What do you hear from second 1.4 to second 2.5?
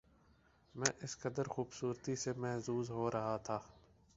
خوبصورتی سے